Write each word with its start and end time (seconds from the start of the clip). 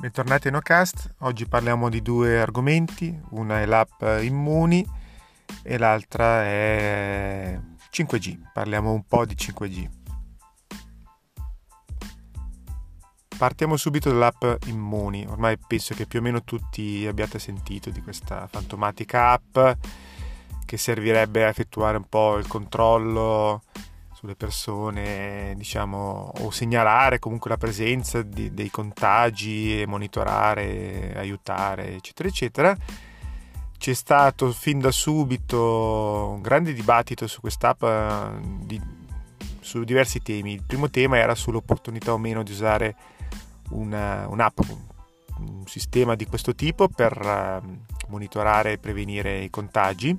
Bentornati 0.00 0.48
a 0.48 0.52
NoCast, 0.52 1.16
oggi 1.18 1.46
parliamo 1.46 1.90
di 1.90 2.00
due 2.00 2.40
argomenti, 2.40 3.20
una 3.32 3.60
è 3.60 3.66
l'app 3.66 4.00
Immuni 4.22 4.82
e 5.62 5.76
l'altra 5.76 6.42
è 6.42 7.60
5G, 7.92 8.50
parliamo 8.50 8.92
un 8.92 9.04
po' 9.06 9.26
di 9.26 9.34
5G. 9.34 9.90
Partiamo 13.36 13.76
subito 13.76 14.10
dall'app 14.10 14.42
Immuni, 14.68 15.26
ormai 15.28 15.58
penso 15.58 15.94
che 15.94 16.06
più 16.06 16.20
o 16.20 16.22
meno 16.22 16.44
tutti 16.44 17.04
abbiate 17.06 17.38
sentito 17.38 17.90
di 17.90 18.00
questa 18.00 18.46
fantomatica 18.46 19.32
app 19.32 19.78
che 20.64 20.78
servirebbe 20.78 21.44
a 21.44 21.48
effettuare 21.48 21.98
un 21.98 22.08
po' 22.08 22.38
il 22.38 22.46
controllo 22.46 23.64
sulle 24.20 24.36
persone, 24.36 25.54
diciamo, 25.56 26.30
o 26.40 26.50
segnalare 26.50 27.18
comunque 27.18 27.48
la 27.48 27.56
presenza 27.56 28.20
di, 28.20 28.52
dei 28.52 28.68
contagi 28.68 29.82
monitorare, 29.86 31.14
aiutare, 31.16 31.94
eccetera, 31.94 32.28
eccetera. 32.28 32.76
C'è 33.78 33.94
stato 33.94 34.52
fin 34.52 34.78
da 34.78 34.90
subito 34.90 36.32
un 36.34 36.42
grande 36.42 36.74
dibattito 36.74 37.26
su 37.26 37.40
quest'app 37.40 37.82
eh, 37.82 38.40
di, 38.66 38.78
su 39.60 39.84
diversi 39.84 40.20
temi. 40.20 40.52
Il 40.52 40.64
primo 40.66 40.90
tema 40.90 41.16
era 41.16 41.34
sull'opportunità 41.34 42.12
o 42.12 42.18
meno 42.18 42.42
di 42.42 42.50
usare 42.50 42.96
una, 43.70 44.28
un'app, 44.28 44.58
un 45.38 45.66
sistema 45.66 46.14
di 46.14 46.26
questo 46.26 46.54
tipo 46.54 46.88
per 46.88 47.18
uh, 47.18 48.10
monitorare 48.10 48.72
e 48.72 48.78
prevenire 48.78 49.38
i 49.38 49.48
contagi 49.48 50.14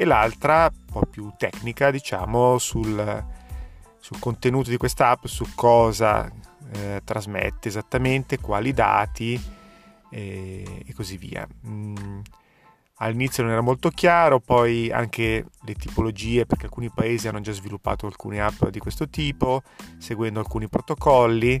e 0.00 0.04
l'altra 0.04 0.70
un 0.72 0.92
po' 0.92 1.06
più 1.10 1.32
tecnica 1.36 1.90
diciamo 1.90 2.56
sul, 2.58 3.24
sul 3.98 4.20
contenuto 4.20 4.70
di 4.70 4.76
questa 4.76 5.10
app, 5.10 5.24
su 5.24 5.44
cosa 5.56 6.30
eh, 6.70 7.00
trasmette 7.02 7.66
esattamente, 7.66 8.38
quali 8.38 8.72
dati 8.72 9.40
e, 10.08 10.84
e 10.86 10.94
così 10.94 11.16
via. 11.16 11.44
Mm, 11.66 12.20
all'inizio 12.98 13.42
non 13.42 13.50
era 13.50 13.60
molto 13.60 13.90
chiaro, 13.90 14.38
poi 14.38 14.88
anche 14.92 15.46
le 15.62 15.74
tipologie, 15.74 16.46
perché 16.46 16.66
alcuni 16.66 16.90
paesi 16.90 17.26
hanno 17.26 17.40
già 17.40 17.52
sviluppato 17.52 18.06
alcune 18.06 18.40
app 18.40 18.66
di 18.66 18.78
questo 18.78 19.08
tipo, 19.08 19.64
seguendo 19.98 20.38
alcuni 20.38 20.68
protocolli, 20.68 21.60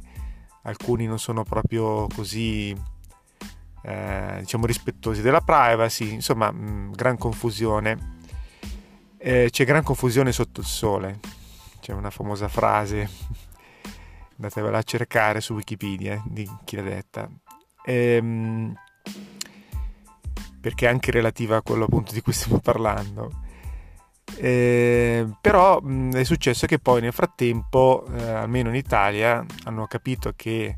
alcuni 0.62 1.06
non 1.06 1.18
sono 1.18 1.42
proprio 1.42 2.06
così 2.14 2.72
eh, 3.82 4.36
diciamo 4.38 4.64
rispettosi 4.64 5.22
della 5.22 5.40
privacy, 5.40 6.12
insomma, 6.12 6.52
mh, 6.52 6.70
mm, 6.70 6.92
gran 6.92 7.18
confusione 7.18 8.16
eh, 9.18 9.48
c'è 9.50 9.64
gran 9.64 9.82
confusione 9.82 10.32
sotto 10.32 10.60
il 10.60 10.66
sole. 10.66 11.18
C'è 11.80 11.92
una 11.92 12.10
famosa 12.10 12.48
frase, 12.48 13.08
andatevela 14.36 14.78
a 14.78 14.82
cercare 14.82 15.40
su 15.40 15.54
Wikipedia 15.54 16.14
eh, 16.14 16.22
di 16.24 16.48
chi 16.64 16.76
l'ha 16.76 16.82
detta. 16.82 17.28
Ehm, 17.84 18.74
perché 20.60 20.86
è 20.86 20.88
anche 20.88 21.10
relativa 21.10 21.56
a 21.56 21.62
quello 21.62 21.84
appunto 21.84 22.12
di 22.12 22.20
cui 22.20 22.32
stiamo 22.32 22.58
parlando. 22.60 23.46
Eh, 24.36 25.26
però 25.40 25.80
mh, 25.80 26.14
è 26.14 26.24
successo 26.24 26.66
che 26.66 26.78
poi 26.78 27.00
nel 27.00 27.12
frattempo, 27.12 28.04
eh, 28.12 28.22
almeno 28.22 28.68
in 28.68 28.74
Italia, 28.74 29.44
hanno 29.64 29.86
capito 29.86 30.32
che 30.36 30.76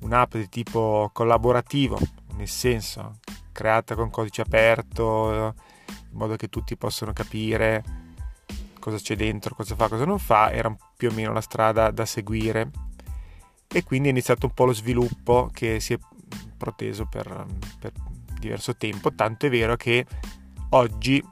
un'app 0.00 0.36
di 0.36 0.48
tipo 0.48 1.10
collaborativo, 1.12 1.98
nel 2.36 2.48
senso 2.48 3.18
creata 3.52 3.94
con 3.94 4.10
codice 4.10 4.42
aperto, 4.42 5.54
in 6.14 6.20
modo 6.20 6.36
che 6.36 6.48
tutti 6.48 6.76
possano 6.76 7.12
capire 7.12 7.82
cosa 8.78 8.96
c'è 8.98 9.16
dentro, 9.16 9.54
cosa 9.54 9.74
fa, 9.74 9.88
cosa 9.88 10.04
non 10.04 10.18
fa, 10.18 10.52
era 10.52 10.74
più 10.96 11.10
o 11.10 11.12
meno 11.12 11.32
la 11.32 11.40
strada 11.40 11.90
da 11.90 12.06
seguire 12.06 12.70
e 13.66 13.82
quindi 13.82 14.08
è 14.08 14.10
iniziato 14.12 14.46
un 14.46 14.54
po' 14.54 14.66
lo 14.66 14.72
sviluppo 14.72 15.50
che 15.52 15.80
si 15.80 15.94
è 15.94 15.98
proteso 16.56 17.06
per, 17.06 17.46
per 17.80 17.92
diverso 18.38 18.76
tempo, 18.76 19.12
tanto 19.12 19.46
è 19.46 19.50
vero 19.50 19.74
che 19.74 20.06
oggi 20.70 21.22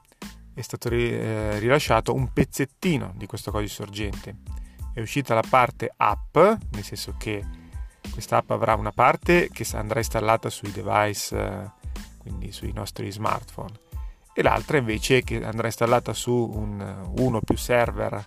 è 0.55 0.61
stato 0.61 0.89
eh, 0.89 1.59
rilasciato 1.61 2.13
un 2.13 2.33
pezzettino 2.33 3.13
di 3.17 3.27
questo 3.27 3.51
codice 3.51 3.75
sorgente. 3.75 4.37
È 4.93 5.01
uscita 5.01 5.35
la 5.35 5.45
parte 5.49 5.93
app, 5.97 6.37
nel 6.37 6.83
senso 6.83 7.15
che 7.17 7.45
questa 8.11 8.39
app 8.39 8.51
avrà 8.51 8.75
una 8.75 8.93
parte 8.93 9.49
che 9.51 9.65
andrà 9.77 10.01
installata 10.01 10.51
sui 10.51 10.73
device, 10.73 11.37
eh, 11.37 11.71
quindi 12.19 12.51
sui 12.51 12.73
nostri 12.73 13.11
smartphone, 13.11 13.73
e 14.35 14.43
l'altra 14.43 14.79
invece 14.79 15.23
che 15.23 15.45
andrà 15.45 15.67
installata 15.67 16.13
su 16.13 16.33
un, 16.33 17.13
uno 17.19 17.37
o 17.37 17.41
più 17.41 17.57
server. 17.57 18.25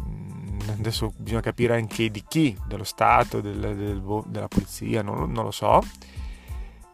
Mm, 0.00 0.60
adesso 0.78 1.12
bisogna 1.16 1.40
capire 1.40 1.74
anche 1.76 2.10
di 2.10 2.24
chi 2.26 2.56
dello 2.66 2.84
Stato, 2.84 3.40
del, 3.40 3.58
del, 3.58 4.22
della 4.26 4.48
polizia 4.48 5.02
non, 5.02 5.30
non 5.30 5.44
lo 5.44 5.50
so 5.50 5.80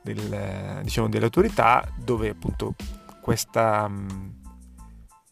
del, 0.03 0.81
diciamo 0.83 1.09
delle 1.09 1.25
autorità 1.25 1.87
dove 1.97 2.31
appunto 2.31 2.75
questa 3.21 3.89
mm, 3.89 4.39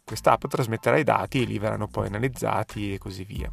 questa 0.09 0.33
app 0.33 0.47
trasmetterà 0.47 0.97
i 0.97 1.05
dati 1.05 1.43
e 1.43 1.45
li 1.45 1.59
verranno 1.59 1.87
poi 1.87 2.07
analizzati 2.07 2.95
e 2.95 2.99
così 2.99 3.25
via. 3.25 3.53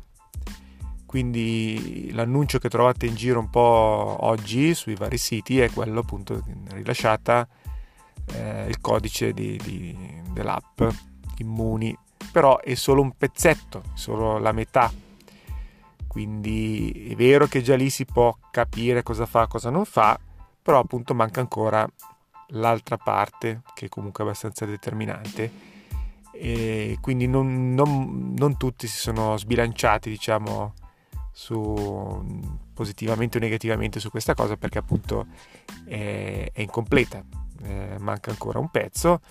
Quindi 1.06 2.12
l'annuncio 2.14 2.60
che 2.60 2.70
trovate 2.70 3.08
in 3.08 3.16
giro 3.16 3.40
un 3.40 3.50
po' 3.50 4.16
oggi 4.22 4.74
sui 4.74 4.96
vari 4.96 5.18
siti 5.18 5.60
è 5.60 5.70
quello 5.70 6.00
appunto 6.00 6.42
rilasciata 6.70 7.46
eh, 8.34 8.66
il 8.68 8.80
codice 8.82 9.34
di, 9.34 9.58
di, 9.64 10.22
dell'app 10.32 10.82
Immuni, 11.38 11.98
però 12.32 12.60
è 12.60 12.76
solo 12.76 13.02
un 13.02 13.16
pezzetto, 13.16 13.84
solo 13.94 14.38
la 14.38 14.52
metà. 14.52 14.92
Quindi 16.08 17.10
è 17.12 17.16
vero 17.16 17.46
che 17.48 17.62
già 17.62 17.76
lì 17.76 17.90
si 17.90 18.06
può 18.06 18.38
capire 18.52 19.04
cosa 19.04 19.26
fa, 19.26 19.48
cosa 19.48 19.70
non 19.70 19.84
fa, 19.86 20.18
però 20.62 20.80
appunto 20.80 21.14
manca 21.14 21.42
ancora 21.42 21.88
l'altra 22.50 22.98
parte 22.98 23.62
che 23.74 23.86
è 23.86 23.90
comunque 23.90 24.24
abbastanza 24.24 24.66
determinante 24.66 25.74
e 26.32 26.98
quindi 27.02 27.28
non, 27.28 27.74
non, 27.74 28.34
non 28.38 28.58
tutti 28.58 28.88
si 28.88 28.98
sono 28.98 29.38
sbilanciati 29.38 30.10
diciamo 30.10 30.74
su, 31.32 32.24
positivamente 32.74 33.38
o 33.38 33.42
negativamente 33.42 34.00
su 34.00 34.10
questa 34.10 34.34
cosa 34.34 34.58
perché 34.58 34.78
appunto 34.78 35.28
è, 35.86 36.50
è 36.52 36.62
incompleta 36.62 37.24
eh, 37.64 37.96
manca 38.00 38.30
ancora 38.30 38.60
un 38.60 38.70
pezzo. 38.70 39.22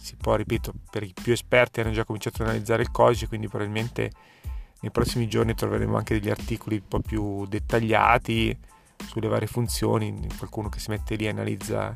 Si 0.00 0.16
può, 0.16 0.34
ripeto, 0.36 0.72
per 0.90 1.02
i 1.02 1.12
più 1.12 1.32
esperti 1.32 1.80
hanno 1.80 1.92
già 1.92 2.04
cominciato 2.04 2.42
ad 2.42 2.48
analizzare 2.48 2.82
il 2.82 2.90
codice, 2.90 3.28
quindi 3.28 3.48
probabilmente 3.48 4.10
nei 4.80 4.90
prossimi 4.90 5.28
giorni 5.28 5.54
troveremo 5.54 5.96
anche 5.96 6.18
degli 6.18 6.30
articoli 6.30 6.76
un 6.76 6.88
po' 6.88 7.00
più 7.00 7.46
dettagliati 7.46 8.56
sulle 9.06 9.28
varie 9.28 9.46
funzioni, 9.46 10.26
qualcuno 10.36 10.68
che 10.68 10.78
si 10.78 10.90
mette 10.90 11.14
lì 11.14 11.26
e 11.26 11.28
analizza 11.28 11.94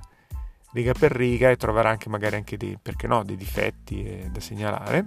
riga 0.73 0.93
per 0.93 1.13
riga 1.13 1.51
e 1.51 1.57
troverà 1.57 1.91
anche 1.91 2.09
magari 2.09 2.37
anche 2.37 2.57
dei, 2.57 2.79
perché 2.81 3.07
no, 3.07 3.25
dei 3.25 3.37
difetti 3.37 4.05
eh, 4.05 4.29
da 4.31 4.41
segnalare. 4.41 5.07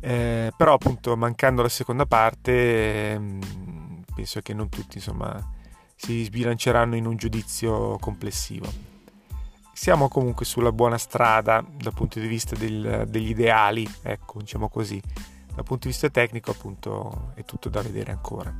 Eh, 0.00 0.52
però 0.56 0.74
appunto 0.74 1.16
mancando 1.16 1.62
la 1.62 1.68
seconda 1.68 2.06
parte 2.06 2.52
eh, 2.52 3.20
penso 4.14 4.40
che 4.40 4.54
non 4.54 4.70
tutti 4.70 4.96
insomma 4.96 5.38
si 5.94 6.24
sbilanceranno 6.24 6.96
in 6.96 7.04
un 7.04 7.16
giudizio 7.16 7.98
complessivo 7.98 8.89
siamo 9.80 10.10
comunque 10.10 10.44
sulla 10.44 10.72
buona 10.72 10.98
strada 10.98 11.64
dal 11.66 11.94
punto 11.94 12.20
di 12.20 12.26
vista 12.26 12.54
del, 12.54 13.06
degli 13.08 13.30
ideali, 13.30 13.90
ecco, 14.02 14.40
diciamo 14.40 14.68
così. 14.68 15.00
Dal 15.54 15.64
punto 15.64 15.86
di 15.86 15.88
vista 15.88 16.10
tecnico, 16.10 16.50
appunto, 16.50 17.32
è 17.34 17.46
tutto 17.46 17.70
da 17.70 17.80
vedere 17.80 18.12
ancora. 18.12 18.54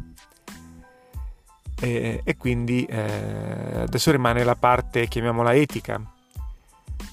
E, 1.79 2.23
e 2.25 2.37
quindi 2.39 2.87
eh, 2.87 3.83
adesso 3.83 4.11
rimane 4.11 4.45
la 4.45 4.57
parte, 4.57 5.09
chiamiamola 5.09 5.53
etica. 5.53 6.01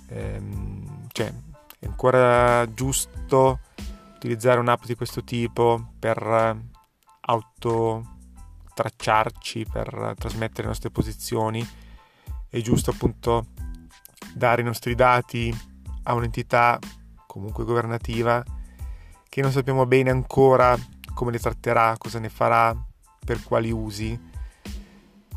Ehm, 0.07 1.09
cioè, 1.11 1.33
è 1.77 1.85
ancora 1.85 2.65
giusto 2.73 3.59
utilizzare 4.15 4.61
un'app 4.61 4.85
di 4.85 4.95
questo 4.95 5.25
tipo 5.25 5.95
per 5.99 6.57
autotracciarci, 7.19 9.65
per 9.69 10.13
trasmettere 10.17 10.61
le 10.61 10.69
nostre 10.69 10.91
posizioni. 10.91 11.67
È 12.49 12.61
giusto 12.61 12.91
appunto 12.91 13.47
dare 14.37 14.61
i 14.61 14.65
nostri 14.65 14.95
dati 14.95 15.53
a 16.03 16.13
un'entità 16.13 16.79
comunque 17.25 17.65
governativa 17.65 18.43
che 19.29 19.41
non 19.41 19.51
sappiamo 19.51 19.85
bene 19.85 20.09
ancora 20.09 20.77
come 21.13 21.31
li 21.31 21.39
tratterà, 21.39 21.95
cosa 21.97 22.19
ne 22.19 22.29
farà, 22.29 22.75
per 23.25 23.43
quali 23.43 23.71
usi. 23.71 24.19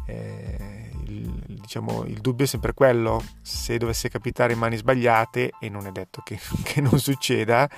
Eh, 0.07 0.91
il, 1.07 1.29
diciamo, 1.61 2.05
il 2.05 2.21
dubbio 2.21 2.45
è 2.45 2.49
sempre 2.49 2.73
quello, 2.75 3.23
se 3.43 3.79
dovesse 3.79 4.09
capitare 4.09 4.53
in 4.53 4.59
mani 4.59 4.77
sbagliate, 4.77 5.53
e 5.59 5.69
non 5.69 5.87
è 5.87 5.91
detto 5.91 6.23
che, 6.23 6.39
che 6.63 6.81
non 6.81 6.99
succeda, 6.99 7.69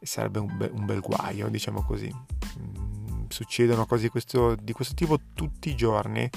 sarebbe 0.00 0.38
un, 0.38 0.56
be, 0.56 0.70
un, 0.72 0.84
bel 0.84 1.00
guaio, 1.00 1.48
diciamo 1.48 1.82
così. 1.84 2.10
Mm, 2.58 3.26
succedono 3.28 3.86
cose 3.86 4.02
di 4.02 4.08
questo, 4.08 4.54
di 4.56 4.72
questo 4.72 4.94
tipo 4.94 5.18
tutti 5.34 5.70
i 5.70 5.76
giorni, 5.76 6.28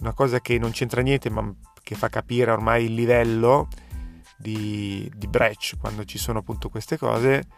una 0.00 0.12
cosa 0.12 0.40
che 0.40 0.58
non 0.58 0.70
c'entra 0.70 1.00
niente, 1.00 1.30
ma 1.30 1.50
che 1.90 1.96
fa 1.96 2.08
capire 2.08 2.52
ormai 2.52 2.84
il 2.84 2.94
livello 2.94 3.66
di, 4.36 5.10
di 5.12 5.26
Brecht 5.26 5.76
quando 5.76 6.04
ci 6.04 6.18
sono 6.18 6.38
appunto 6.38 6.68
queste 6.68 6.96
cose 6.96 7.48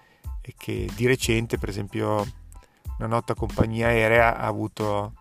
e 0.40 0.54
che 0.56 0.88
di 0.96 1.06
recente 1.06 1.58
per 1.58 1.68
esempio 1.68 2.26
una 2.96 3.08
nota 3.08 3.34
compagnia 3.34 3.88
aerea 3.88 4.38
ha 4.38 4.46
avuto 4.46 5.12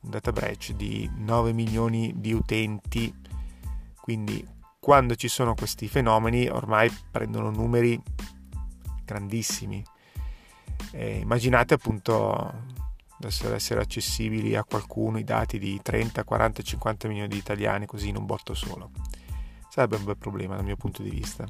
un 0.00 0.10
data 0.10 0.32
breach 0.32 0.72
di 0.72 1.08
9 1.18 1.52
milioni 1.52 2.12
di 2.16 2.32
utenti, 2.32 3.14
quindi 4.00 4.44
quando 4.80 5.14
ci 5.14 5.28
sono 5.28 5.54
questi 5.54 5.86
fenomeni 5.86 6.48
ormai 6.48 6.90
prendono 7.12 7.50
numeri 7.50 8.00
grandissimi. 9.04 9.84
E 10.90 11.18
immaginate 11.18 11.74
appunto 11.74 12.64
adesso 13.20 13.52
essere 13.52 13.80
accessibili 13.80 14.54
a 14.54 14.64
qualcuno 14.64 15.18
i 15.18 15.24
dati 15.24 15.58
di 15.58 15.80
30, 15.82 16.24
40, 16.24 16.62
50 16.62 17.08
milioni 17.08 17.28
di 17.28 17.36
italiani 17.36 17.86
così 17.86 18.08
in 18.08 18.16
un 18.16 18.26
botto 18.26 18.54
solo. 18.54 18.90
Sarebbe 19.68 19.96
un 19.96 20.04
bel 20.04 20.16
problema 20.16 20.54
dal 20.54 20.64
mio 20.64 20.76
punto 20.76 21.02
di 21.02 21.10
vista. 21.10 21.44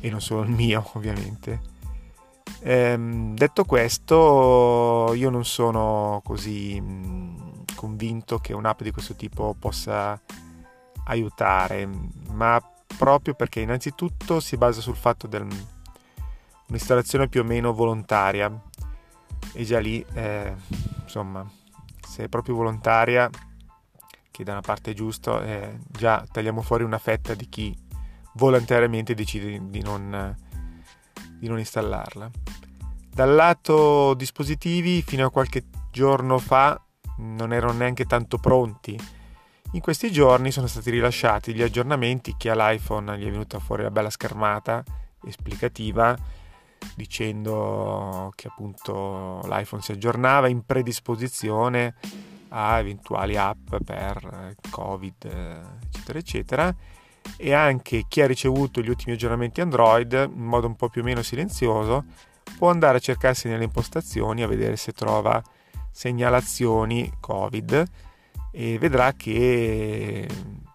E 0.00 0.10
non 0.10 0.20
solo 0.20 0.42
il 0.42 0.50
mio, 0.50 0.90
ovviamente. 0.94 1.78
Ehm, 2.62 3.34
detto 3.34 3.64
questo, 3.64 5.12
io 5.14 5.30
non 5.30 5.44
sono 5.44 6.20
così 6.24 6.82
convinto 7.74 8.38
che 8.38 8.52
un'app 8.52 8.82
di 8.82 8.90
questo 8.90 9.14
tipo 9.14 9.54
possa 9.58 10.20
aiutare, 11.04 11.88
ma 12.32 12.60
proprio 12.98 13.34
perché 13.34 13.60
innanzitutto 13.60 14.40
si 14.40 14.56
basa 14.56 14.80
sul 14.80 14.96
fatto 14.96 15.26
dell'installazione 15.26 17.28
più 17.28 17.40
o 17.40 17.44
meno 17.44 17.72
volontaria 17.72 18.68
e 19.52 19.64
già 19.64 19.78
lì, 19.78 20.04
eh, 20.14 20.54
insomma, 21.02 21.48
se 22.00 22.24
è 22.24 22.28
proprio 22.28 22.54
volontaria, 22.54 23.28
che 24.30 24.44
da 24.44 24.52
una 24.52 24.60
parte 24.60 24.92
è 24.92 24.94
giusto, 24.94 25.40
eh, 25.40 25.78
già 25.88 26.26
tagliamo 26.30 26.62
fuori 26.62 26.84
una 26.84 26.98
fetta 26.98 27.34
di 27.34 27.48
chi 27.48 27.76
volontariamente 28.34 29.14
decide 29.14 29.58
di 29.68 29.82
non, 29.82 30.34
di 31.38 31.48
non 31.48 31.58
installarla. 31.58 32.30
Dal 33.12 33.34
lato 33.34 34.14
dispositivi, 34.14 35.02
fino 35.02 35.26
a 35.26 35.30
qualche 35.30 35.64
giorno 35.90 36.38
fa 36.38 36.80
non 37.18 37.52
erano 37.52 37.72
neanche 37.72 38.06
tanto 38.06 38.38
pronti. 38.38 38.98
In 39.72 39.80
questi 39.80 40.10
giorni 40.10 40.50
sono 40.50 40.66
stati 40.66 40.90
rilasciati 40.90 41.54
gli 41.54 41.62
aggiornamenti 41.62 42.34
che 42.36 42.50
all'iPhone 42.50 43.18
gli 43.18 43.26
è 43.26 43.30
venuta 43.30 43.58
fuori 43.58 43.82
la 43.82 43.90
bella 43.90 44.10
schermata 44.10 44.82
esplicativa 45.22 46.16
dicendo 46.94 48.32
che 48.34 48.48
appunto 48.48 49.40
l'iPhone 49.44 49.82
si 49.82 49.92
aggiornava 49.92 50.48
in 50.48 50.64
predisposizione 50.64 51.94
a 52.48 52.78
eventuali 52.78 53.36
app 53.36 53.76
per 53.84 54.56
Covid, 54.70 55.24
eccetera, 55.84 56.18
eccetera. 56.18 56.74
E 57.36 57.52
anche 57.52 58.06
chi 58.08 58.22
ha 58.22 58.26
ricevuto 58.26 58.80
gli 58.80 58.88
ultimi 58.88 59.14
aggiornamenti 59.14 59.60
Android 59.60 60.30
in 60.34 60.44
modo 60.44 60.66
un 60.66 60.74
po' 60.74 60.88
più 60.88 61.02
o 61.02 61.04
meno 61.04 61.22
silenzioso 61.22 62.04
può 62.56 62.70
andare 62.70 62.96
a 62.96 63.00
cercarsi 63.00 63.48
nelle 63.48 63.64
impostazioni 63.64 64.42
a 64.42 64.48
vedere 64.48 64.76
se 64.76 64.92
trova 64.92 65.40
segnalazioni 65.90 67.12
Covid 67.20 67.84
e 68.52 68.78
vedrà 68.78 69.12
che 69.12 70.26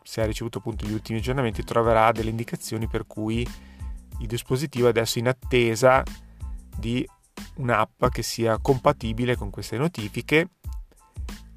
se 0.04 0.22
ha 0.22 0.26
ricevuto 0.26 0.60
appunto 0.60 0.86
gli 0.86 0.94
ultimi 0.94 1.20
aggiornamenti 1.20 1.64
troverà 1.64 2.12
delle 2.12 2.30
indicazioni 2.30 2.88
per 2.88 3.06
cui 3.06 3.46
il 4.20 4.28
dispositivo 4.28 4.88
adesso 4.88 5.20
in 5.20 5.28
attesa 5.28 6.04
di 6.78 7.08
un'app 7.58 8.06
che 8.08 8.24
sia 8.24 8.58
compatibile 8.60 9.36
con 9.36 9.50
queste 9.50 9.78
notifiche 9.78 10.50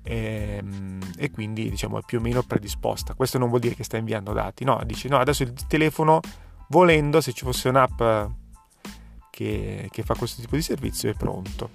e, 0.03 0.59
ehm, 0.59 1.01
e, 1.17 1.31
quindi 1.31 1.69
diciamo 1.69 1.99
è 1.99 2.03
più 2.05 2.19
o 2.19 2.21
meno 2.21 2.43
predisposta. 2.43 3.15
Questo 3.15 3.39
non 3.39 3.49
vuol 3.49 3.61
dire 3.61 3.75
che 3.75 3.85
sta 3.85 3.97
inviando 3.97 4.33
dati, 4.33 4.65
no, 4.65 4.81
dice 4.85 5.09
no, 5.09 5.19
adesso 5.19 5.43
il 5.43 5.53
telefono 5.67 6.21
volendo 6.69 7.21
se 7.21 7.33
ci 7.33 7.45
fosse 7.45 7.69
un'app 7.69 8.03
che, 9.31 9.89
che 9.91 10.03
fa 10.03 10.15
questo 10.15 10.41
tipo 10.41 10.57
di 10.57 10.63
servizio 10.63 11.11
è 11.11 11.15
pronto. 11.15 11.71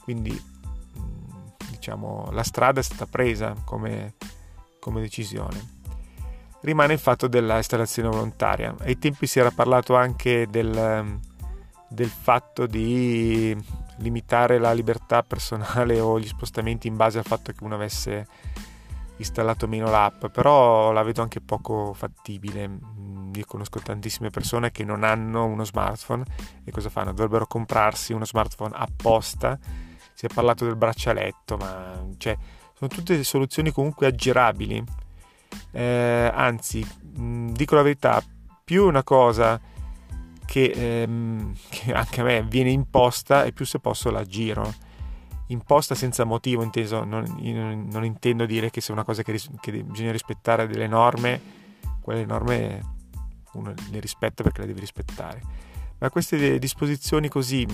Quindi 0.00 0.30
mm, 0.32 1.40
diciamo 1.70 2.28
la 2.32 2.42
strada 2.42 2.80
è 2.80 2.82
stata 2.82 3.06
presa 3.06 3.54
come, 3.64 4.14
come 4.80 5.00
decisione 5.00 5.80
rimane 6.62 6.94
il 6.94 6.98
fatto 6.98 7.28
della 7.28 7.56
installazione 7.56 8.08
volontaria. 8.08 8.74
Ai 8.80 8.98
tempi 8.98 9.26
si 9.26 9.38
era 9.38 9.50
parlato 9.50 9.94
anche 9.94 10.46
del, 10.48 11.18
del 11.88 12.08
fatto 12.08 12.66
di 12.66 13.56
limitare 13.98 14.58
la 14.58 14.72
libertà 14.72 15.22
personale 15.22 16.00
o 16.00 16.18
gli 16.18 16.26
spostamenti 16.26 16.88
in 16.88 16.96
base 16.96 17.18
al 17.18 17.24
fatto 17.24 17.52
che 17.52 17.62
uno 17.62 17.74
avesse 17.74 18.26
installato 19.16 19.68
meno 19.68 19.88
l'app, 19.88 20.26
però 20.26 20.90
la 20.90 21.02
vedo 21.02 21.22
anche 21.22 21.40
poco 21.40 21.92
fattibile. 21.92 22.68
Mm, 22.68 23.32
io 23.34 23.44
conosco 23.46 23.78
tantissime 23.80 24.30
persone 24.30 24.70
che 24.70 24.84
non 24.84 25.04
hanno 25.04 25.44
uno 25.44 25.64
smartphone 25.64 26.24
e 26.64 26.70
cosa 26.70 26.88
fanno? 26.88 27.12
Dovrebbero 27.12 27.46
comprarsi 27.46 28.12
uno 28.12 28.24
smartphone 28.24 28.74
apposta. 28.74 29.58
Si 30.14 30.26
è 30.26 30.28
parlato 30.32 30.64
del 30.64 30.76
braccialetto, 30.76 31.56
ma 31.56 32.04
cioè, 32.18 32.36
sono 32.74 32.90
tutte 32.90 33.22
soluzioni 33.24 33.70
comunque 33.70 34.06
aggirabili 34.06 34.84
eh, 35.72 36.30
anzi, 36.32 36.80
mh, 36.80 37.52
dico 37.52 37.74
la 37.74 37.82
verità, 37.82 38.22
più 38.64 38.86
una 38.86 39.02
cosa 39.02 39.60
che, 40.44 40.72
ehm, 40.74 41.54
che, 41.68 41.92
anche 41.92 42.20
a 42.20 42.24
me 42.24 42.42
viene 42.42 42.70
imposta 42.70 43.44
e 43.44 43.52
più 43.52 43.64
se 43.64 43.78
posso 43.78 44.10
la 44.10 44.24
giro. 44.24 44.72
Imposta 45.48 45.94
senza 45.94 46.24
motivo, 46.24 46.62
inteso, 46.62 47.04
non, 47.04 47.24
non 47.90 48.04
intendo 48.04 48.46
dire 48.46 48.70
che 48.70 48.80
è 48.86 48.92
una 48.92 49.04
cosa 49.04 49.22
che, 49.22 49.38
che 49.60 49.84
bisogna 49.84 50.12
rispettare 50.12 50.66
delle 50.66 50.86
norme, 50.86 51.40
quelle 52.00 52.24
norme 52.24 52.80
uno 53.52 53.74
le 53.90 54.00
rispetta 54.00 54.42
perché 54.42 54.60
le 54.62 54.68
deve 54.68 54.80
rispettare. 54.80 55.40
Ma 55.98 56.10
queste 56.10 56.58
disposizioni 56.58 57.28
così 57.28 57.66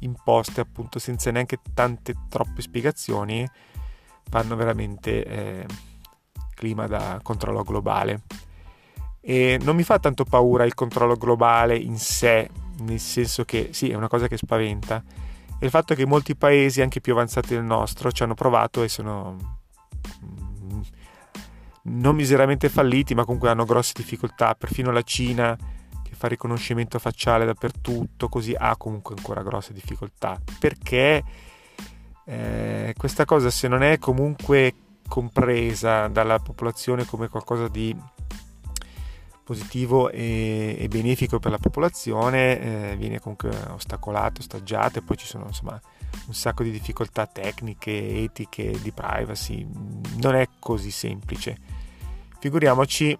imposte 0.00 0.60
appunto 0.60 0.98
senza 0.98 1.30
neanche 1.30 1.58
tante 1.74 2.14
troppe 2.28 2.62
spiegazioni 2.62 3.46
fanno 4.28 4.56
veramente 4.56 5.24
eh, 5.24 5.66
clima 6.60 6.86
da 6.86 7.18
controllo 7.22 7.62
globale. 7.62 8.20
E 9.22 9.58
non 9.62 9.76
mi 9.76 9.82
fa 9.82 9.98
tanto 9.98 10.24
paura 10.24 10.64
il 10.64 10.74
controllo 10.74 11.14
globale 11.14 11.74
in 11.76 11.96
sé, 11.96 12.48
nel 12.80 13.00
senso 13.00 13.44
che 13.44 13.70
sì, 13.72 13.88
è 13.88 13.94
una 13.94 14.08
cosa 14.08 14.28
che 14.28 14.36
spaventa. 14.36 15.02
E 15.58 15.64
il 15.64 15.70
fatto 15.70 15.94
che 15.94 16.04
molti 16.04 16.36
paesi, 16.36 16.82
anche 16.82 17.00
più 17.00 17.14
avanzati 17.14 17.54
del 17.54 17.64
nostro, 17.64 18.12
ci 18.12 18.22
hanno 18.22 18.34
provato 18.34 18.82
e 18.82 18.88
sono 18.88 19.36
mm, 20.22 20.80
non 21.84 22.14
miseramente 22.14 22.68
falliti, 22.68 23.14
ma 23.14 23.24
comunque 23.24 23.48
hanno 23.48 23.64
grosse 23.64 23.92
difficoltà. 23.96 24.54
Perfino 24.54 24.90
la 24.90 25.02
Cina, 25.02 25.56
che 26.02 26.12
fa 26.14 26.28
riconoscimento 26.28 26.98
facciale 26.98 27.46
dappertutto, 27.46 28.28
così 28.28 28.54
ha 28.56 28.76
comunque 28.76 29.14
ancora 29.16 29.42
grosse 29.42 29.72
difficoltà. 29.72 30.38
Perché 30.58 31.22
eh, 32.24 32.94
questa 32.96 33.24
cosa, 33.24 33.48
se 33.50 33.68
non 33.68 33.82
è 33.82 33.98
comunque 33.98 34.74
compresa 35.10 36.06
dalla 36.06 36.38
popolazione 36.38 37.04
come 37.04 37.26
qualcosa 37.26 37.66
di 37.66 37.92
positivo 39.42 40.08
e, 40.08 40.76
e 40.78 40.86
benefico 40.86 41.40
per 41.40 41.50
la 41.50 41.58
popolazione, 41.58 42.92
eh, 42.92 42.96
viene 42.96 43.18
comunque 43.18 43.50
ostacolato, 43.70 44.38
ostaggiato 44.38 45.00
e 45.00 45.02
poi 45.02 45.16
ci 45.16 45.26
sono 45.26 45.46
insomma 45.48 45.80
un 46.28 46.32
sacco 46.32 46.62
di 46.62 46.70
difficoltà 46.70 47.26
tecniche, 47.26 48.22
etiche, 48.22 48.78
di 48.80 48.92
privacy. 48.92 49.66
Non 50.18 50.36
è 50.36 50.48
così 50.60 50.92
semplice. 50.92 51.56
Figuriamoci 52.38 53.18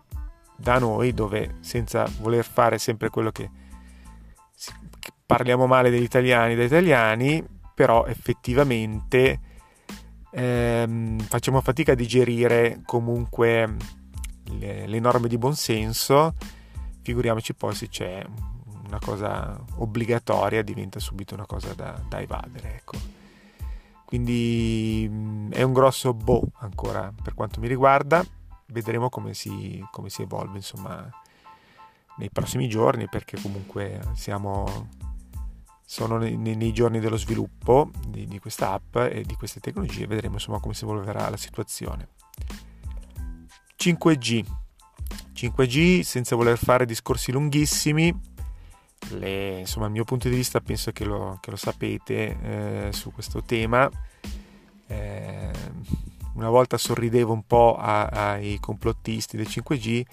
da 0.57 0.79
noi 0.79 1.13
dove 1.13 1.57
senza 1.59 2.09
voler 2.21 2.45
fare 2.45 2.79
sempre 2.79 3.09
quello 3.11 3.33
che 3.33 3.51
parliamo 5.27 5.67
male 5.67 5.91
degli 5.91 6.05
italiani 6.05 6.55
da 6.55 6.63
italiani, 6.63 7.45
però 7.75 8.07
effettivamente 8.07 9.41
ehm, 10.31 11.19
facciamo 11.21 11.61
fatica 11.61 11.93
a 11.93 11.95
digerire 11.95 12.81
comunque 12.85 13.77
le, 14.59 14.87
le 14.87 15.01
norme 15.01 15.29
di 15.29 15.39
buonsenso, 15.39 16.35
figuriamoci 17.03 17.55
poi 17.55 17.75
se 17.75 17.89
c'è 17.89 18.25
una 18.87 18.99
cosa 18.99 19.59
obbligatoria 19.77 20.63
diventa 20.63 20.99
subito 20.99 21.35
una 21.35 21.47
cosa 21.47 21.73
da, 21.75 22.01
da 22.09 22.21
evadere. 22.21 22.77
Ecco. 22.77 22.97
Quindi 24.05 25.07
mm, 25.09 25.53
è 25.53 25.63
un 25.63 25.73
grosso 25.73 26.13
boh 26.13 26.43
ancora 26.59 27.13
per 27.23 27.35
quanto 27.35 27.61
mi 27.61 27.69
riguarda. 27.69 28.25
Vedremo 28.67 29.09
come 29.09 29.35
si, 29.35 29.85
come 29.91 30.11
si 30.11 30.23
evolve 30.23 30.57
insomma 30.57 31.09
nei 32.17 32.31
prossimi 32.31 32.69
giorni 32.69 33.09
perché 33.09 33.41
comunque 33.41 34.01
siamo 34.15 34.89
sono 35.91 36.19
nei, 36.19 36.37
nei, 36.37 36.73
giorni 36.73 37.01
dello 37.01 37.17
sviluppo 37.17 37.91
di, 38.07 38.25
di 38.29 38.39
questa 38.39 38.71
app 38.71 38.95
e 38.95 39.25
di 39.27 39.35
queste 39.35 39.59
tecnologie 39.59 40.07
vedremo 40.07 40.35
insomma 40.35 40.61
come 40.61 40.73
si 40.73 40.85
evolverà 40.85 41.29
la 41.29 41.37
situazione. 41.37 42.11
5G 43.77 44.45
5G 45.35 46.03
senza 46.03 46.37
voler 46.37 46.57
fare 46.59 46.87
discorsi 46.87 47.33
lunghissimi 47.33 48.17
le, 49.15 49.59
insomma 49.59 49.87
il 49.87 49.93
mio 49.93 50.05
punto 50.05 50.29
di 50.29 50.37
vista 50.37 50.61
penso 50.61 50.93
che 50.93 51.05
lo, 51.05 51.39
che 51.41 51.51
lo 51.51 51.57
sapete 51.57 52.39
eh, 52.41 52.93
su 52.93 53.11
questo 53.11 53.43
tema. 53.43 53.91
Eh, 54.87 55.51
una 56.35 56.51
volta 56.51 56.79
sorridevo 56.79 57.33
un 57.33 57.45
po' 57.45 57.77
a, 57.77 58.07
ai 58.07 58.61
complottisti 58.61 59.37
del 59.37 59.49
5G 59.49 60.05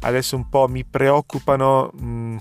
adesso 0.00 0.36
un 0.36 0.46
po' 0.50 0.68
mi 0.68 0.84
preoccupano 0.84 1.90
mh, 1.90 2.36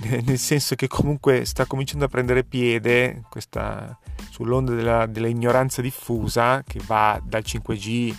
nel 0.24 0.38
senso 0.38 0.74
che 0.76 0.88
comunque 0.88 1.44
sta 1.44 1.66
cominciando 1.66 2.06
a 2.06 2.08
prendere 2.08 2.44
piede 2.44 3.22
questa, 3.28 3.98
sull'onda 4.30 4.72
della, 4.72 5.06
dell'ignoranza 5.06 5.82
diffusa 5.82 6.62
che 6.66 6.80
va 6.86 7.20
dal 7.22 7.42
5G 7.44 8.16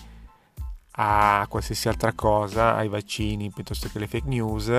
a 0.92 1.46
qualsiasi 1.50 1.88
altra 1.88 2.14
cosa, 2.14 2.76
ai 2.76 2.88
vaccini 2.88 3.52
piuttosto 3.52 3.90
che 3.90 3.98
le 3.98 4.08
fake 4.08 4.28
news. 4.28 4.72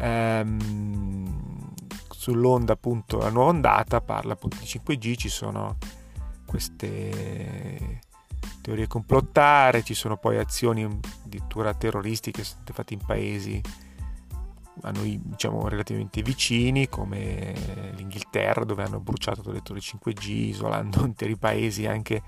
Ehm, 0.00 1.72
sull'onda 2.10 2.74
appunto 2.74 3.18
la 3.18 3.30
nuova 3.30 3.50
ondata 3.50 4.00
parla 4.00 4.34
appunto 4.34 4.58
di 4.60 4.66
5G, 4.66 5.16
ci 5.16 5.28
sono 5.28 5.78
queste 6.46 8.00
teorie 8.60 8.86
complottare, 8.86 9.82
ci 9.82 9.94
sono 9.94 10.16
poi 10.16 10.38
azioni 10.38 10.84
addirittura 10.84 11.74
terroristiche 11.74 12.44
state 12.44 12.72
fatte 12.72 12.94
in 12.94 13.00
paesi 13.04 13.60
a 14.82 14.90
noi 14.90 15.20
diciamo 15.22 15.68
relativamente 15.68 16.22
vicini 16.22 16.88
come 16.88 17.92
l'Inghilterra 17.96 18.64
dove 18.64 18.82
hanno 18.82 19.00
bruciato 19.00 19.50
le 19.50 19.62
torri 19.62 19.80
5G 19.80 20.28
isolando 20.28 21.04
interi 21.06 21.36
paesi 21.36 21.86
anche 21.86 22.22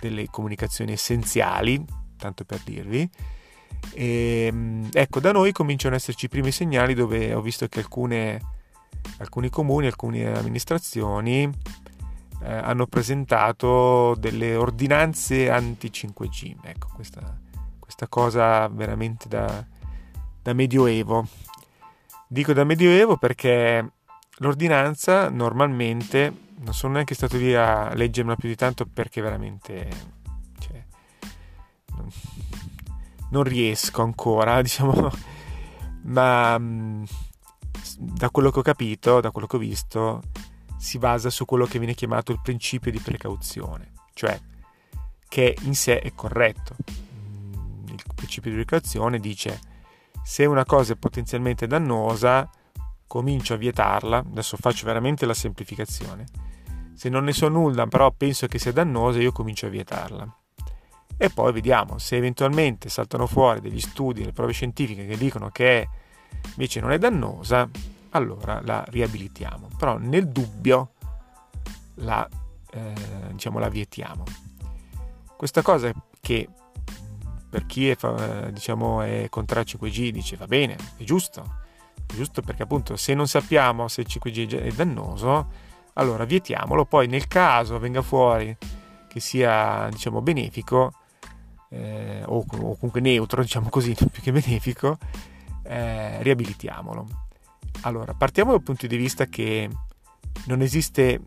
delle 0.00 0.26
comunicazioni 0.30 0.92
essenziali 0.92 1.84
tanto 2.22 2.44
per 2.44 2.60
dirvi. 2.64 3.08
E, 3.94 4.46
ehm, 4.48 4.88
ecco 4.92 5.18
da 5.18 5.32
noi 5.32 5.50
cominciano 5.50 5.94
ad 5.94 6.00
esserci 6.00 6.26
i 6.26 6.28
primi 6.28 6.52
segnali 6.52 6.94
dove 6.94 7.34
ho 7.34 7.40
visto 7.40 7.66
che 7.66 7.80
alcune, 7.80 8.40
alcuni 9.18 9.50
comuni 9.50 9.86
alcune 9.86 10.32
amministrazioni 10.36 11.50
eh, 12.42 12.52
hanno 12.52 12.86
presentato 12.86 14.14
delle 14.18 14.54
ordinanze 14.54 15.50
anti 15.50 15.88
5G 15.88 16.54
ecco 16.62 16.88
questa, 16.94 17.40
questa 17.78 18.06
cosa 18.06 18.68
veramente 18.68 19.28
da, 19.28 19.66
da 20.42 20.52
medioevo 20.52 21.26
Dico 22.32 22.54
da 22.54 22.64
Medioevo 22.64 23.18
perché 23.18 23.92
l'ordinanza 24.36 25.28
normalmente 25.28 26.34
non 26.60 26.72
sono 26.72 26.94
neanche 26.94 27.14
stato 27.14 27.36
lì 27.36 27.54
a 27.54 27.92
leggermela 27.92 28.36
più 28.36 28.48
di 28.48 28.56
tanto 28.56 28.86
perché 28.86 29.20
veramente 29.20 29.90
cioè, 30.58 30.82
non, 33.28 33.42
riesco 33.42 34.00
ancora, 34.00 34.62
diciamo, 34.64 35.10
ma 36.04 36.58
mm, 36.58 37.04
da 37.98 38.30
quello 38.30 38.50
che 38.50 38.60
ho 38.60 38.62
capito, 38.62 39.20
da 39.20 39.30
quello 39.30 39.46
che 39.46 39.56
ho 39.56 39.58
visto, 39.58 40.22
si 40.78 40.96
basa 40.96 41.28
su 41.28 41.44
quello 41.44 41.66
che 41.66 41.76
viene 41.78 41.92
chiamato 41.92 42.32
il 42.32 42.40
principio 42.42 42.90
di 42.90 42.98
precauzione, 42.98 43.92
cioè 44.14 44.40
che 45.28 45.54
in 45.64 45.74
sé 45.74 46.00
è 46.00 46.14
corretto. 46.14 46.76
Mm, 46.90 47.88
il 47.88 48.02
principio 48.14 48.50
di 48.50 48.56
precauzione 48.56 49.20
dice 49.20 49.70
se 50.22 50.44
una 50.44 50.64
cosa 50.64 50.92
è 50.92 50.96
potenzialmente 50.96 51.66
dannosa, 51.66 52.48
comincio 53.06 53.54
a 53.54 53.56
vietarla. 53.56 54.18
Adesso 54.18 54.56
faccio 54.56 54.86
veramente 54.86 55.26
la 55.26 55.34
semplificazione. 55.34 56.24
Se 56.94 57.08
non 57.08 57.24
ne 57.24 57.32
so 57.32 57.48
nulla, 57.48 57.86
però 57.86 58.10
penso 58.12 58.46
che 58.46 58.58
sia 58.58 58.72
dannosa, 58.72 59.20
io 59.20 59.32
comincio 59.32 59.66
a 59.66 59.70
vietarla. 59.70 60.36
E 61.16 61.30
poi 61.30 61.52
vediamo 61.52 61.98
se 61.98 62.16
eventualmente 62.16 62.88
saltano 62.88 63.26
fuori 63.26 63.60
degli 63.60 63.80
studi, 63.80 64.24
le 64.24 64.32
prove 64.32 64.52
scientifiche 64.52 65.06
che 65.06 65.16
dicono 65.16 65.50
che 65.50 65.88
invece 66.48 66.80
non 66.80 66.90
è 66.90 66.98
dannosa, 66.98 67.68
allora 68.10 68.60
la 68.64 68.84
riabilitiamo. 68.88 69.68
Però 69.76 69.98
nel 69.98 70.28
dubbio 70.28 70.92
la, 71.96 72.26
eh, 72.70 72.94
diciamo, 73.32 73.58
la 73.58 73.68
vietiamo. 73.68 74.24
Questa 75.36 75.62
cosa 75.62 75.92
che 76.20 76.48
per 77.52 77.66
chi 77.66 77.90
è, 77.90 77.96
diciamo, 78.50 79.02
è 79.02 79.26
contrario 79.28 79.76
al 79.78 79.90
5G 79.90 80.08
dice 80.08 80.36
va 80.36 80.46
bene, 80.46 80.74
è 80.96 81.02
giusto, 81.02 81.56
è 82.06 82.14
giusto 82.14 82.40
perché 82.40 82.62
appunto 82.62 82.96
se 82.96 83.12
non 83.12 83.28
sappiamo 83.28 83.88
se 83.88 84.00
il 84.00 84.06
5G 84.08 84.58
è 84.58 84.72
dannoso, 84.72 85.50
allora 85.92 86.24
vietiamolo, 86.24 86.86
poi 86.86 87.08
nel 87.08 87.28
caso 87.28 87.78
venga 87.78 88.00
fuori 88.00 88.56
che 89.06 89.20
sia 89.20 89.86
diciamo 89.90 90.22
benefico 90.22 90.94
eh, 91.68 92.22
o, 92.24 92.38
o, 92.38 92.44
comunque 92.46 93.02
neutro, 93.02 93.42
diciamo 93.42 93.68
così, 93.68 93.92
più 94.10 94.22
che 94.22 94.32
benefico, 94.32 94.96
eh, 95.64 96.22
riabilitiamolo. 96.22 97.06
Allora, 97.82 98.14
partiamo 98.14 98.52
dal 98.52 98.62
punto 98.62 98.86
di 98.86 98.96
vista 98.96 99.26
che 99.26 99.68
non 100.46 100.62
esiste, 100.62 101.20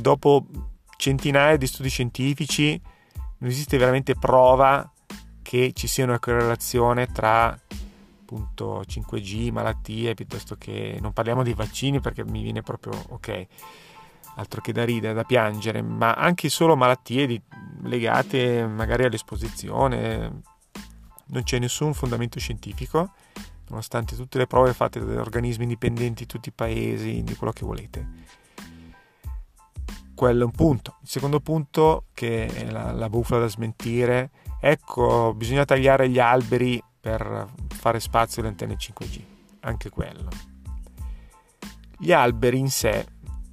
dopo 0.00 0.46
centinaia 0.96 1.56
di 1.56 1.66
studi 1.66 1.88
scientifici, 1.88 2.80
non 3.38 3.50
esiste 3.50 3.76
veramente 3.76 4.14
prova 4.14 4.88
che 5.54 5.72
ci 5.72 5.86
sia 5.86 6.02
una 6.02 6.18
correlazione 6.18 7.06
tra 7.06 7.56
appunto 8.22 8.82
5G, 8.84 9.52
malattie, 9.52 10.14
piuttosto 10.14 10.56
che 10.58 10.98
non 11.00 11.12
parliamo 11.12 11.44
dei 11.44 11.54
vaccini 11.54 12.00
perché 12.00 12.24
mi 12.24 12.42
viene 12.42 12.62
proprio 12.62 12.92
ok, 13.10 13.46
altro 14.34 14.60
che 14.60 14.72
da 14.72 14.84
ridere, 14.84 15.14
da 15.14 15.22
piangere, 15.22 15.80
ma 15.80 16.14
anche 16.14 16.48
solo 16.48 16.74
malattie 16.74 17.28
di, 17.28 17.40
legate 17.82 18.66
magari 18.66 19.04
all'esposizione, 19.04 20.42
non 21.26 21.44
c'è 21.44 21.60
nessun 21.60 21.94
fondamento 21.94 22.40
scientifico, 22.40 23.12
nonostante 23.68 24.16
tutte 24.16 24.38
le 24.38 24.48
prove 24.48 24.72
fatte 24.72 24.98
da 24.98 25.20
organismi 25.20 25.62
indipendenti 25.62 26.24
di 26.24 26.28
tutti 26.28 26.48
i 26.48 26.52
paesi, 26.52 27.22
di 27.22 27.36
quello 27.36 27.52
che 27.52 27.64
volete. 27.64 28.08
Quello 30.16 30.42
è 30.42 30.44
un 30.44 30.50
punto. 30.50 30.96
Il 31.02 31.08
secondo 31.08 31.38
punto, 31.38 32.06
che 32.12 32.46
è 32.46 32.70
la, 32.70 32.90
la 32.90 33.08
bufala 33.08 33.42
da 33.42 33.48
smentire, 33.48 34.30
Ecco, 34.66 35.34
bisogna 35.34 35.66
tagliare 35.66 36.08
gli 36.08 36.18
alberi 36.18 36.82
per 36.98 37.48
fare 37.68 38.00
spazio 38.00 38.40
alle 38.40 38.52
antenne 38.52 38.76
5G, 38.76 39.22
anche 39.60 39.90
quello. 39.90 40.30
Gli 41.98 42.12
alberi 42.12 42.60
in 42.60 42.70
sé 42.70 43.04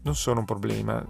non 0.03 0.15
sono 0.15 0.39
un 0.39 0.46
problema, 0.46 1.06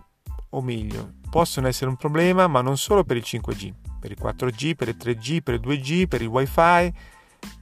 o 0.50 0.62
meglio, 0.62 1.18
possono 1.30 1.68
essere 1.68 1.92
un 1.92 1.98
problema, 1.98 2.48
ma 2.48 2.62
non 2.62 2.78
solo 2.78 3.04
per 3.04 3.18
il 3.18 3.24
5G, 3.24 3.74
per 4.00 4.10
il 4.10 4.18
4G, 4.20 4.74
per 4.74 4.88
il 4.88 4.98
3G, 4.98 5.42
per 5.44 5.54
il 5.54 5.60
2G, 5.60 6.08
per 6.08 6.22
il 6.24 6.30
WiFi, 6.30 6.94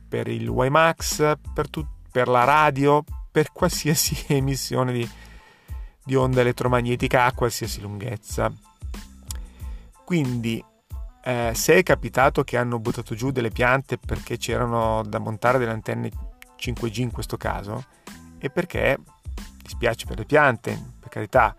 per 0.08 0.29
il 0.29 0.48
WiMAX, 0.48 1.34
per, 1.53 1.69
tut- 1.69 1.91
per 2.10 2.29
la 2.29 2.46
radio, 2.46 3.03
per 3.29 3.51
qualsiasi 3.51 4.15
emissione 4.34 4.93
di, 4.93 5.10
di 6.05 6.15
onda 6.15 6.39
elettromagnetica 6.39 7.25
a 7.25 7.34
qualsiasi 7.34 7.81
lunghezza. 7.81 8.50
Quindi 10.05 10.63
eh, 11.24 11.52
se 11.54 11.76
è 11.76 11.84
capitato 11.84 12.44
che 12.44 12.58
hanno 12.58 12.80
buttato 12.80 13.16
giù 13.16 13.32
delle 13.32 13.50
piante 13.50 13.98
perché 13.98 14.38
c'erano 14.38 15.04
da 15.04 15.20
montare 15.20 15.58
delle 15.58 15.72
antenne 15.72 16.10
5G 16.58 17.00
in 17.02 17.12
questo 17.12 17.38
caso, 17.38 17.86
è 18.38 18.50
perché 18.50 18.98
dispiace 19.62 20.06
per 20.06 20.18
le 20.18 20.26
piante, 20.26 20.82
per 21.00 21.10
carità, 21.10 21.56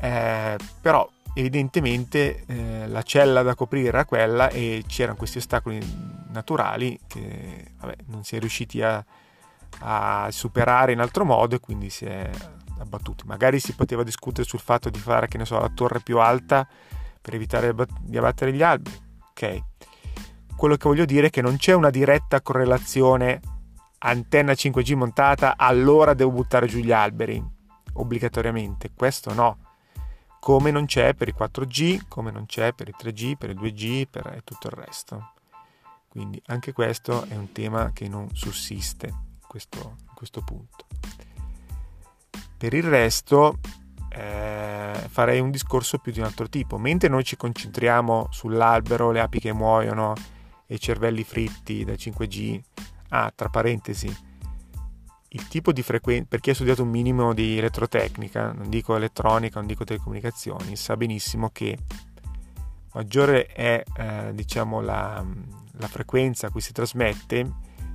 eh, 0.00 0.56
però 0.80 1.08
evidentemente 1.34 2.44
eh, 2.46 2.88
la 2.88 3.02
cella 3.02 3.42
da 3.42 3.54
coprire 3.54 3.88
era 3.88 4.04
quella 4.04 4.48
e 4.48 4.82
c'erano 4.86 5.16
questi 5.16 5.38
ostacoli 5.38 5.78
naturali 6.32 6.98
che 7.06 7.72
vabbè, 7.78 7.96
non 8.06 8.24
si 8.24 8.36
è 8.36 8.40
riusciti 8.40 8.82
a, 8.82 9.04
a, 9.80 10.28
superare 10.30 10.92
in 10.92 11.00
altro 11.00 11.24
modo 11.24 11.54
e 11.54 11.60
quindi 11.60 11.90
si 11.90 12.04
è 12.04 12.30
abbattuti. 12.78 13.24
Magari 13.26 13.60
si 13.60 13.74
poteva 13.74 14.02
discutere 14.02 14.46
sul 14.46 14.60
fatto 14.60 14.90
di 14.90 14.98
fare, 14.98 15.28
che 15.28 15.38
ne 15.38 15.44
so, 15.44 15.58
la 15.58 15.70
torre 15.72 16.00
più 16.00 16.18
alta 16.18 16.66
per 17.20 17.34
evitare 17.34 17.74
di 18.00 18.16
abbattere 18.16 18.52
gli 18.52 18.62
alberi. 18.62 18.98
Ok. 19.30 19.62
Quello 20.56 20.76
che 20.76 20.88
voglio 20.88 21.04
dire 21.04 21.28
è 21.28 21.30
che 21.30 21.42
non 21.42 21.56
c'è 21.56 21.72
una 21.72 21.90
diretta 21.90 22.42
correlazione 22.42 23.40
antenna 23.98 24.52
5G 24.52 24.94
montata, 24.94 25.56
allora 25.56 26.14
devo 26.14 26.30
buttare 26.30 26.66
giù 26.66 26.78
gli 26.78 26.92
alberi 26.92 27.42
obbligatoriamente. 27.94 28.90
Questo 28.94 29.32
no. 29.32 29.58
Come 30.38 30.70
non 30.70 30.86
c'è 30.86 31.14
per 31.14 31.28
il 31.28 31.34
4G, 31.38 32.08
come 32.08 32.30
non 32.30 32.46
c'è 32.46 32.72
per 32.72 32.88
il 32.88 32.94
3G, 32.98 33.36
per 33.36 33.50
il 33.50 33.60
2G 33.60 34.06
per, 34.10 34.40
tutto 34.42 34.68
il 34.68 34.72
resto. 34.72 35.32
Quindi 36.08 36.42
anche 36.46 36.72
questo 36.72 37.24
è 37.24 37.36
un 37.36 37.52
tema 37.52 37.92
che 37.92 38.08
non 38.08 38.28
sussiste 38.34 39.06
in 39.06 39.46
questo, 39.46 39.96
in 40.08 40.14
questo 40.14 40.40
punto. 40.40 40.86
Per 42.56 42.74
il 42.74 42.82
resto, 42.82 43.58
eh, 44.10 44.92
farei 45.08 45.40
un 45.40 45.50
discorso 45.50 45.98
più 45.98 46.12
di 46.12 46.18
un 46.18 46.26
altro 46.26 46.48
tipo. 46.48 46.78
Mentre 46.78 47.08
noi 47.08 47.24
ci 47.24 47.36
concentriamo 47.36 48.28
sull'albero, 48.30 49.10
le 49.10 49.20
api 49.20 49.40
che 49.40 49.52
muoiono 49.52 50.14
e 50.66 50.74
i 50.74 50.80
cervelli 50.80 51.24
fritti 51.24 51.84
da 51.84 51.92
5G, 51.92 52.60
ah, 53.10 53.32
tra 53.34 53.48
parentesi, 53.48 54.28
il 55.32 55.48
tipo 55.48 55.72
di 55.72 55.82
frequenza, 55.82 56.26
per 56.28 56.40
chi 56.40 56.50
ha 56.50 56.54
studiato 56.54 56.82
un 56.82 56.88
minimo 56.88 57.32
di 57.32 57.58
elettrotecnica, 57.58 58.52
non 58.52 58.68
dico 58.68 58.96
elettronica, 58.96 59.58
non 59.58 59.68
dico 59.68 59.84
telecomunicazioni, 59.84 60.74
sa 60.74 60.96
benissimo 60.96 61.50
che 61.50 61.78
maggiore 62.94 63.46
è 63.46 63.82
eh, 63.96 64.32
diciamo 64.34 64.80
la, 64.80 65.24
la 65.72 65.86
frequenza 65.86 66.48
a 66.48 66.50
cui 66.50 66.60
si 66.60 66.72
trasmette, 66.72 67.48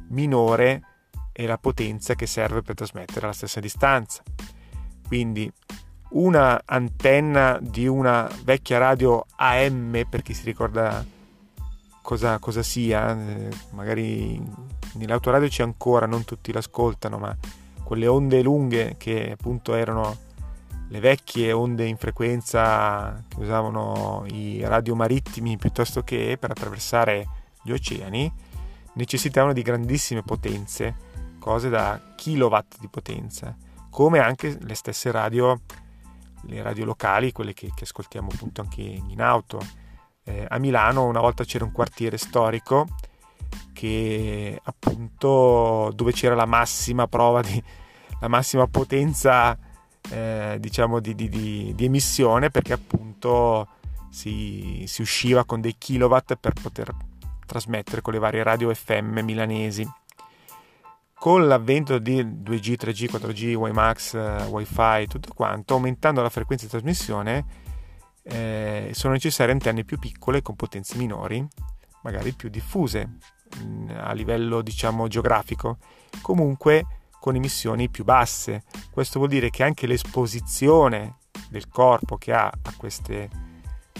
minore 0.09 0.81
è 1.33 1.45
la 1.45 1.57
potenza 1.57 2.15
che 2.15 2.25
serve 2.25 2.61
per 2.61 2.75
trasmettere 2.75 3.25
alla 3.25 3.33
stessa 3.33 3.59
distanza. 3.59 4.23
Quindi 5.05 5.51
una 6.15 6.61
antenna 6.65 7.59
di 7.61 7.87
una 7.87 8.29
vecchia 8.43 8.77
radio 8.77 9.25
AM 9.35 10.05
per 10.09 10.21
chi 10.21 10.33
si 10.33 10.45
ricorda 10.45 11.03
cosa, 12.01 12.39
cosa 12.39 12.63
sia, 12.63 13.17
eh, 13.17 13.49
magari 13.71 14.41
nell'autoradio 14.93 15.47
c'è 15.47 15.63
ancora, 15.63 16.05
non 16.05 16.23
tutti 16.23 16.53
l'ascoltano, 16.53 17.17
ma 17.17 17.35
quelle 17.83 18.07
onde 18.07 18.41
lunghe 18.41 18.95
che 18.97 19.31
appunto 19.31 19.73
erano 19.75 20.23
le 20.87 20.99
vecchie 20.99 21.51
onde 21.51 21.85
in 21.85 21.97
frequenza 21.97 23.23
che 23.27 23.39
usavano 23.39 24.23
i 24.27 24.61
radio 24.63 24.95
marittimi 24.95 25.57
piuttosto 25.57 26.03
che 26.03 26.37
per 26.39 26.51
attraversare 26.51 27.27
gli 27.63 27.71
oceani, 27.71 28.31
necessitavano 28.93 29.51
di 29.51 29.63
grandissime 29.63 30.21
potenze, 30.21 30.95
cose 31.39 31.69
da 31.69 31.99
kilowatt 32.15 32.77
di 32.79 32.87
potenza, 32.87 33.55
come 33.89 34.19
anche 34.19 34.57
le 34.61 34.75
stesse 34.75 35.11
radio, 35.11 35.59
le 36.47 36.61
radio 36.61 36.85
locali, 36.85 37.31
quelle 37.31 37.53
che, 37.53 37.71
che 37.75 37.83
ascoltiamo 37.83 38.29
appunto 38.31 38.61
anche 38.61 38.81
in 38.81 39.21
auto. 39.21 39.59
Eh, 40.23 40.45
a 40.47 40.57
Milano 40.57 41.05
una 41.05 41.19
volta 41.19 41.43
c'era 41.43 41.65
un 41.65 41.71
quartiere 41.71 42.17
storico 42.17 42.87
che 43.73 44.59
appunto 44.63 45.91
dove 45.93 46.11
c'era 46.13 46.33
la 46.33 46.45
massima 46.47 47.07
prova 47.07 47.41
di 47.41 47.63
la 48.19 48.27
massima 48.27 48.67
potenza 48.67 49.57
eh, 50.09 50.57
diciamo 50.59 50.99
di, 50.99 51.15
di, 51.15 51.29
di, 51.29 51.73
di, 51.75 51.85
emissione 51.85 52.49
perché 52.49 52.73
appunto 52.73 53.67
si, 54.09 54.83
si, 54.87 55.01
usciva 55.01 55.45
con 55.45 55.61
dei 55.61 55.75
kilowatt 55.77 56.35
per 56.35 56.53
poter 56.53 56.93
trasmettere 57.45 58.01
con 58.01 58.13
le 58.13 58.19
varie 58.19 58.43
radio 58.43 58.73
FM 58.73 59.19
milanesi. 59.19 59.87
Con 61.25 61.47
l'avvento 61.47 61.97
di 61.97 62.23
2G, 62.23 62.75
3G, 62.79 63.09
4G, 63.09 63.55
WiMAX, 63.55 64.47
WiFi, 64.47 65.07
tutto 65.07 65.33
quanto, 65.33 65.73
aumentando 65.73 66.21
la 66.21 66.29
frequenza 66.29 66.65
di 66.65 66.69
trasmissione, 66.69 67.45
eh, 68.21 68.91
sono 68.93 69.13
necessarie 69.13 69.51
antenne 69.51 69.83
più 69.83 69.97
piccole 69.97 70.43
con 70.43 70.55
potenze 70.55 70.95
minori, 70.97 71.43
magari 72.03 72.31
più 72.33 72.49
diffuse 72.49 73.17
mh, 73.57 73.63
mm, 73.65 73.89
a 73.95 74.11
livello 74.11 74.61
diciamo 74.61 75.07
geografico. 75.07 75.79
Comunque 76.21 76.85
con 77.19 77.33
emissioni 77.33 77.89
più 77.89 78.03
basse. 78.03 78.61
Questo 78.91 79.17
vuol 79.17 79.31
dire 79.31 79.49
che 79.49 79.63
anche 79.63 79.87
l'esposizione 79.87 81.17
del 81.49 81.67
corpo 81.69 82.17
che 82.17 82.33
ha 82.33 82.45
a 82.45 82.73
queste, 82.77 83.29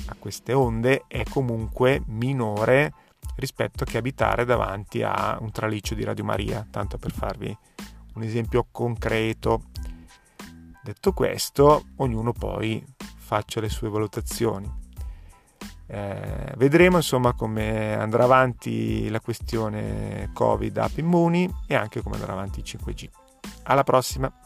a 0.10 0.16
queste 0.20 0.54
onde 0.54 1.06
è 1.08 1.24
comunque 1.28 2.04
minore 2.06 2.94
rispetto 3.36 3.86
che 3.86 3.98
abitare 3.98 4.46
davanti 4.46 5.04
a 5.04 5.38
un 5.40 5.52
traliccio 5.52 5.96
di 5.96 6.04
Radio 6.04 6.24
Maria, 6.24 6.66
tanto 6.70 6.98
per 6.98 7.12
farvi 7.12 7.56
un 8.16 8.24
esempio 8.24 8.68
concreto. 8.72 9.64
Detto 10.84 11.14
questo, 11.14 11.86
ognuno 11.98 12.32
poi 12.32 12.84
faccia 13.18 13.60
le 13.60 13.70
sue 13.70 13.90
valutazioni. 13.90 14.84
Eh, 15.88 16.54
vedremo 16.58 16.98
insomma 16.98 17.34
come 17.34 17.96
andrà 17.96 18.24
avanti 18.24 19.08
la 19.10 19.20
questione 19.20 20.32
Covid 20.34 20.78
app 20.78 20.98
immuni 20.98 21.52
e 21.68 21.76
anche 21.76 22.02
come 22.02 22.16
andrà 22.16 22.34
avanti 22.34 22.60
il 22.60 22.66
5G. 22.66 23.10
Alla 23.64 23.84
prossima! 23.84 24.45